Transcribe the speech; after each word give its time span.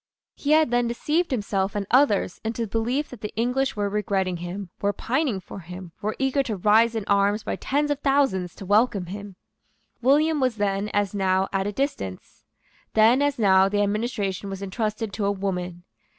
He 0.33 0.53
had 0.53 0.71
then 0.71 0.87
deceived 0.87 1.29
himself 1.29 1.75
and 1.75 1.85
others 1.91 2.41
into 2.43 2.63
the 2.63 2.67
belief 2.71 3.09
that 3.09 3.21
the 3.21 3.31
English 3.35 3.75
were 3.75 3.87
regretting 3.87 4.37
him, 4.37 4.71
were 4.81 4.93
pining 4.93 5.39
for 5.39 5.59
him, 5.59 5.91
were 6.01 6.15
eager 6.17 6.41
to 6.41 6.55
rise 6.55 6.95
in 6.95 7.05
arms 7.05 7.43
by 7.43 7.55
tens 7.55 7.91
of 7.91 7.99
thousands 7.99 8.55
to 8.55 8.65
welcome 8.65 9.05
him. 9.05 9.35
William 10.01 10.39
was 10.39 10.55
then, 10.55 10.89
as 10.89 11.13
now, 11.13 11.47
at 11.53 11.67
a 11.67 11.71
distance. 11.71 12.45
Then, 12.95 13.21
as 13.21 13.37
now, 13.37 13.69
the 13.69 13.83
administration 13.83 14.49
was 14.49 14.63
entrusted 14.63 15.13
to 15.13 15.25
a 15.25 15.31
woman. 15.31 15.83